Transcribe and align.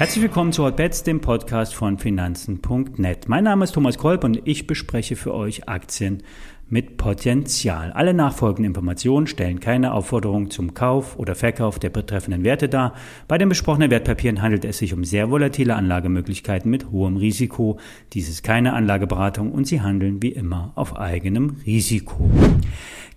Herzlich 0.00 0.22
willkommen 0.22 0.50
zu 0.50 0.64
Hotbets, 0.64 1.02
dem 1.02 1.20
Podcast 1.20 1.74
von 1.74 1.98
Finanzen.net. 1.98 3.28
Mein 3.28 3.44
Name 3.44 3.64
ist 3.64 3.72
Thomas 3.72 3.98
Kolb 3.98 4.24
und 4.24 4.40
ich 4.46 4.66
bespreche 4.66 5.14
für 5.14 5.34
euch 5.34 5.68
Aktien 5.68 6.22
mit 6.70 6.96
Potenzial. 6.96 7.92
Alle 7.92 8.14
nachfolgenden 8.14 8.66
Informationen 8.66 9.26
stellen 9.26 9.60
keine 9.60 9.92
Aufforderung 9.92 10.50
zum 10.50 10.72
Kauf 10.72 11.18
oder 11.18 11.34
Verkauf 11.34 11.78
der 11.78 11.90
betreffenden 11.90 12.44
Werte 12.44 12.68
dar. 12.68 12.94
Bei 13.28 13.36
den 13.36 13.48
besprochenen 13.48 13.90
Wertpapieren 13.90 14.40
handelt 14.40 14.64
es 14.64 14.78
sich 14.78 14.94
um 14.94 15.04
sehr 15.04 15.30
volatile 15.30 15.74
Anlagemöglichkeiten 15.74 16.70
mit 16.70 16.90
hohem 16.90 17.16
Risiko. 17.16 17.78
Dies 18.12 18.28
ist 18.28 18.42
keine 18.44 18.72
Anlageberatung 18.72 19.52
und 19.52 19.66
sie 19.66 19.80
handeln 19.80 20.22
wie 20.22 20.32
immer 20.32 20.72
auf 20.76 20.96
eigenem 20.96 21.56
Risiko. 21.66 22.30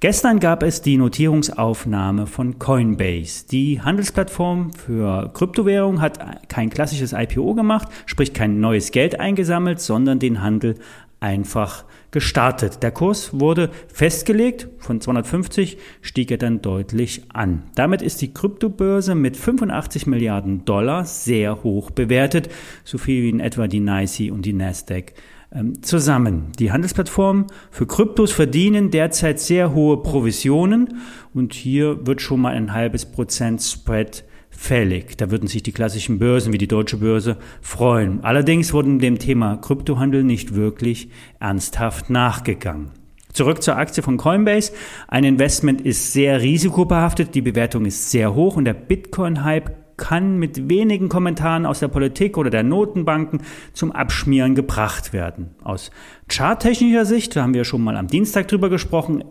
Gestern 0.04 0.42
gab 0.42 0.64
es 0.64 0.82
die 0.82 0.98
Notierungsaufnahme 0.98 2.28
von 2.28 2.60
Coinbase. 2.60 3.48
Die 3.50 3.80
Handelsplattform 3.80 4.74
für 4.74 5.32
Kryptowährung 5.34 6.02
hat 6.02 6.50
kein 6.50 6.70
klassisches 6.70 7.14
IPO 7.14 7.54
gemacht, 7.54 7.88
sprich 8.06 8.34
kein 8.34 8.60
neues 8.60 8.92
Geld 8.92 9.22
eingesammelt, 9.22 9.80
sondern 9.80 10.20
den 10.20 10.42
Handel 10.42 10.76
einfach 11.24 11.86
gestartet. 12.12 12.84
Der 12.84 12.92
Kurs 12.92 13.40
wurde 13.40 13.70
festgelegt, 13.88 14.68
von 14.78 15.02
250 15.02 15.78
stieg 16.02 16.30
er 16.30 16.38
dann 16.38 16.62
deutlich 16.62 17.24
an. 17.30 17.64
Damit 17.76 18.02
ist 18.02 18.22
die 18.22 18.34
Kryptobörse 18.34 19.16
mit 19.16 19.38
85 19.38 20.06
Milliarden 20.06 20.66
Dollar 20.66 21.06
sehr 21.06 21.64
hoch 21.64 21.90
bewertet, 21.92 22.50
so 22.84 22.98
viel 22.98 23.24
wie 23.24 23.30
in 23.30 23.40
etwa 23.40 23.68
die 23.68 23.80
NYSE 23.80 24.32
und 24.32 24.46
die 24.46 24.54
Nasdaq 24.54 25.14
ähm, 25.54 25.82
zusammen. 25.82 26.52
Die 26.60 26.72
Handelsplattformen 26.72 27.48
für 27.72 27.88
Kryptos 27.88 28.32
verdienen 28.32 28.92
derzeit 28.92 29.40
sehr 29.40 29.74
hohe 29.74 30.04
Provisionen 30.04 31.00
und 31.34 31.54
hier 31.54 32.06
wird 32.06 32.22
schon 32.22 32.42
mal 32.42 32.54
ein 32.54 32.74
halbes 32.74 33.06
Prozent 33.06 33.62
Spread 33.62 34.26
fällig. 34.58 35.18
Da 35.18 35.32
würden 35.32 35.48
sich 35.48 35.64
die 35.64 35.72
klassischen 35.72 36.20
Börsen 36.20 36.54
wie 36.54 36.58
die 36.58 36.68
deutsche 36.68 36.98
Börse 36.98 37.38
freuen. 37.62 38.24
Allerdings 38.24 38.74
wurden 38.74 39.00
dem 39.00 39.20
Thema 39.20 39.58
Kryptohandel 39.58 40.24
nicht 40.24 40.56
wirklich 40.56 41.10
ernsthaft 41.40 42.10
nachgegangen. 42.10 42.92
Zurück 43.34 43.64
zur 43.64 43.78
Aktie 43.78 44.04
von 44.04 44.18
Coinbase. 44.18 44.74
Ein 45.08 45.24
Investment 45.24 45.82
ist 45.82 46.14
sehr 46.14 46.42
risikobehaftet, 46.42 47.34
die 47.34 47.42
Bewertung 47.42 47.86
ist 47.86 48.12
sehr 48.12 48.36
hoch 48.36 48.56
und 48.58 48.66
der 48.66 48.76
Bitcoin-Hype 48.76 49.83
kann 49.98 50.38
mit 50.38 50.70
wenigen 50.70 51.10
Kommentaren 51.10 51.66
aus 51.66 51.80
der 51.80 51.88
Politik 51.88 52.38
oder 52.38 52.50
der 52.50 52.64
Notenbanken 52.64 53.42
zum 53.74 53.92
Abschmieren 53.92 54.56
gebracht 54.56 55.14
werden. 55.14 55.56
Aus 55.64 55.92
charttechnischer 56.28 57.06
Sicht, 57.06 57.36
da 57.36 57.44
haben 57.44 57.54
wir 57.54 57.66
schon 57.66 57.84
mal 57.84 57.98
am 57.98 58.08
Dienstag 58.08 58.48
drüber 58.48 58.70
gesprochen, 58.70 59.24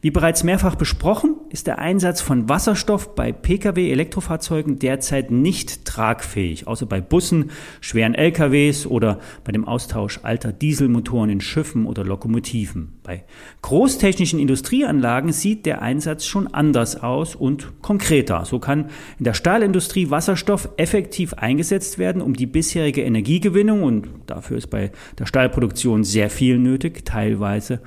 Wie 0.00 0.10
bereits 0.10 0.42
mehrfach 0.42 0.74
besprochen, 0.74 1.36
ist 1.52 1.66
der 1.66 1.78
Einsatz 1.78 2.22
von 2.22 2.48
Wasserstoff 2.48 3.14
bei 3.14 3.30
Pkw-Elektrofahrzeugen 3.30 4.78
derzeit 4.78 5.30
nicht 5.30 5.84
tragfähig, 5.84 6.66
außer 6.66 6.86
bei 6.86 7.02
Bussen, 7.02 7.50
schweren 7.82 8.14
LKWs 8.14 8.86
oder 8.86 9.20
bei 9.44 9.52
dem 9.52 9.68
Austausch 9.68 10.20
alter 10.22 10.52
Dieselmotoren 10.52 11.28
in 11.28 11.40
Schiffen 11.42 11.84
oder 11.84 12.04
Lokomotiven. 12.04 12.94
Bei 13.02 13.24
großtechnischen 13.60 14.40
Industrieanlagen 14.40 15.32
sieht 15.32 15.66
der 15.66 15.82
Einsatz 15.82 16.24
schon 16.24 16.48
anders 16.48 17.02
aus 17.02 17.34
und 17.34 17.82
konkreter. 17.82 18.46
So 18.46 18.58
kann 18.58 18.86
in 19.18 19.24
der 19.24 19.34
Stahlindustrie 19.34 20.08
Wasserstoff 20.08 20.70
effektiv 20.78 21.34
eingesetzt 21.34 21.98
werden, 21.98 22.22
um 22.22 22.34
die 22.34 22.46
bisherige 22.46 23.02
Energiegewinnung, 23.02 23.82
und 23.82 24.08
dafür 24.26 24.56
ist 24.56 24.68
bei 24.68 24.90
der 25.18 25.26
Stahlproduktion 25.26 26.02
sehr 26.02 26.30
viel 26.30 26.58
nötig, 26.58 27.04
teilweise 27.04 27.80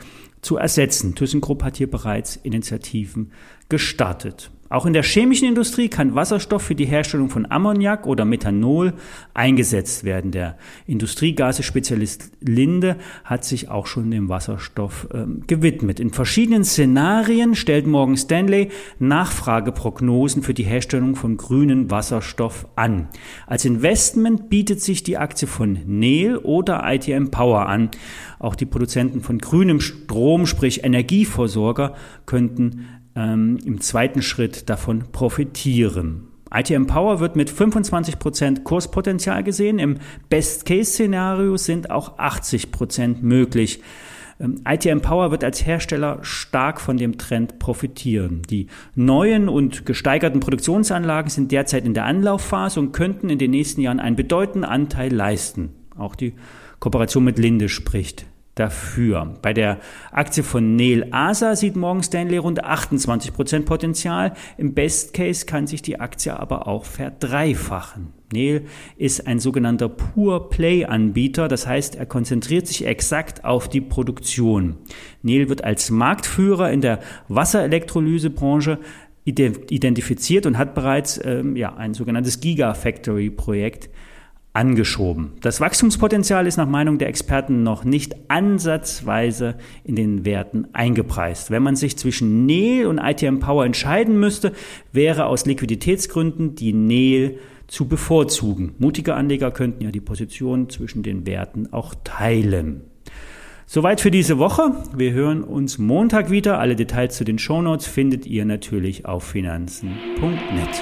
zu 0.46 0.58
ersetzen. 0.58 1.16
ThyssenKrupp 1.16 1.64
hat 1.64 1.78
hier 1.78 1.90
bereits 1.90 2.36
Initiativen 2.38 3.32
gestartet. 3.68 4.52
Auch 4.76 4.86
in 4.86 4.92
der 4.92 5.04
chemischen 5.04 5.48
Industrie 5.48 5.88
kann 5.88 6.16
Wasserstoff 6.16 6.62
für 6.62 6.76
die 6.76 6.84
Herstellung 6.84 7.30
von 7.30 7.50
Ammoniak 7.50 8.06
oder 8.06 8.26
Methanol 8.26 8.92
eingesetzt 9.34 10.04
werden. 10.04 10.32
Der 10.32 10.58
Industriegasespezialist 10.86 12.34
Linde 12.42 12.98
hat 13.24 13.46
sich 13.46 13.70
auch 13.70 13.88
schon 13.88 14.12
dem 14.12 14.28
Wasserstoff 14.28 15.08
äh, 15.14 15.28
gewidmet. 15.48 16.02
In 16.02 16.10
verschiedenen 16.12 16.66
Szenarien 16.66 17.56
stellt 17.56 17.88
Morgan 17.88 18.18
Stanley 18.18 18.68
Nachfrageprognosen 19.00 20.44
für 20.44 20.54
die 20.54 20.64
Herstellung 20.66 21.16
von 21.16 21.38
grünen 21.38 21.90
Wasserstoff 21.90 22.68
an. 22.76 23.08
Als 23.48 23.64
Investment 23.64 24.50
bietet 24.50 24.82
sich 24.82 25.04
die 25.04 25.18
Aktie 25.18 25.48
von 25.48 25.80
Nel 25.86 26.36
oder 26.36 26.84
ITM 26.86 27.32
Power 27.32 27.70
an. 27.70 27.92
Auch 28.40 28.56
die 28.56 28.66
Produzenten 28.66 29.22
von 29.22 29.38
grünem 29.38 29.80
Strom, 29.80 30.46
sprich 30.46 30.84
Energieversorger, 30.84 31.96
könnten 32.26 32.88
ähm, 33.16 33.58
im 33.66 33.82
zweiten 33.82 34.22
Schritt 34.22 34.70
davon 34.70 35.06
profitieren. 35.12 36.28
ITM 36.54 36.86
Power 36.86 37.20
wird 37.20 37.36
mit 37.36 37.50
25% 37.50 38.64
Kurspotenzial 38.64 39.44
gesehen. 39.44 39.80
Im 39.80 39.98
Best-Case-Szenario 40.30 41.58
sind 41.58 41.90
auch 41.90 42.18
80% 42.18 43.18
möglich. 43.22 43.82
Ähm, 44.40 44.62
ITM 44.66 45.02
Power 45.02 45.32
wird 45.32 45.44
als 45.44 45.66
Hersteller 45.66 46.20
stark 46.22 46.80
von 46.80 46.98
dem 46.98 47.18
Trend 47.18 47.60
profitieren. 47.60 48.42
Die 48.50 48.68
neuen 48.94 49.50
und 49.50 49.86
gesteigerten 49.86 50.40
Produktionsanlagen 50.40 51.30
sind 51.30 51.52
derzeit 51.52 51.86
in 51.86 51.94
der 51.94 52.06
Anlaufphase 52.06 52.80
und 52.80 52.92
könnten 52.92 53.30
in 53.30 53.40
den 53.40 53.52
nächsten 53.52 53.82
Jahren 53.82 54.00
einen 54.00 54.16
bedeutenden 54.16 54.70
Anteil 54.70 55.14
leisten. 55.14 55.72
Auch 55.98 56.16
die 56.16 56.34
Kooperation 56.80 57.24
mit 57.24 57.40
Linde 57.40 57.70
spricht 57.70 58.28
dafür. 58.56 59.34
Bei 59.42 59.54
der 59.54 59.80
Aktie 60.12 60.44
von 60.44 60.76
Neil 60.76 61.08
Asa 61.12 61.56
sieht 61.56 61.76
Morgan 61.76 62.04
Stanley 62.04 62.38
rund 62.38 62.64
28 62.64 63.34
Prozent 63.34 63.66
Potenzial. 63.66 64.34
Im 64.58 64.74
Best 64.74 65.14
Case 65.14 65.46
kann 65.46 65.68
sich 65.68 65.82
die 65.82 66.00
Aktie 66.00 66.38
aber 66.38 66.68
auch 66.68 66.86
verdreifachen. 66.86 68.14
Neil 68.34 68.66
ist 68.98 69.28
ein 69.28 69.40
sogenannter 69.40 69.90
Pure 69.90 70.50
Play 70.50 70.86
Anbieter, 70.86 71.48
das 71.48 71.68
heißt, 71.68 71.96
er 71.96 72.06
konzentriert 72.06 72.66
sich 72.68 72.86
exakt 72.86 73.46
auf 73.46 73.70
die 73.70 73.82
Produktion. 73.82 74.78
Neil 75.22 75.50
wird 75.50 75.64
als 75.64 75.92
Marktführer 75.92 76.72
in 76.72 76.82
der 76.82 77.00
Wasserelektrolysebranche 77.28 78.80
identifiziert 79.26 80.46
und 80.46 80.58
hat 80.58 80.76
bereits 80.76 81.20
ähm, 81.24 81.56
ja, 81.56 81.76
ein 81.76 81.94
sogenanntes 81.94 82.40
Gigafactory 82.40 83.32
Projekt 83.32 83.90
angeschoben. 84.56 85.34
Das 85.42 85.60
Wachstumspotenzial 85.60 86.48
ist 86.48 86.58
nach 86.58 86.68
Meinung 86.68 86.98
der 86.98 87.10
Experten 87.10 87.64
noch 87.64 87.84
nicht 87.84 88.16
ansatzweise 88.30 89.56
in 89.84 89.96
den 89.96 90.26
Werten 90.26 90.68
eingepreist. 90.74 91.52
Wenn 91.52 91.64
man 91.64 91.76
sich 91.76 91.98
zwischen 91.98 92.46
NEL 92.46 92.88
und 92.88 92.98
ITM 92.98 93.40
Power 93.40 93.66
entscheiden 93.66 94.20
müsste, 94.20 94.54
wäre 94.92 95.26
aus 95.26 95.46
Liquiditätsgründen 95.46 96.56
die 96.56 96.74
NEL 96.74 97.40
zu 97.68 97.88
bevorzugen. 97.88 98.76
Mutige 98.78 99.16
Anleger 99.16 99.52
könnten 99.52 99.84
ja 99.84 99.92
die 99.92 100.02
Position 100.02 100.70
zwischen 100.70 101.04
den 101.04 101.26
Werten 101.26 101.74
auch 101.74 101.94
teilen. 102.04 102.82
Soweit 103.68 104.00
für 104.00 104.12
diese 104.12 104.38
Woche. 104.38 104.72
Wir 104.96 105.12
hören 105.12 105.44
uns 105.44 105.80
Montag 105.80 106.30
wieder. 106.30 106.60
Alle 106.60 106.76
Details 106.76 107.18
zu 107.18 107.24
den 107.24 107.40
Shownotes 107.40 107.88
findet 107.88 108.28
ihr 108.28 108.46
natürlich 108.46 109.06
auf 109.06 109.24
finanzen.net. 109.24 110.82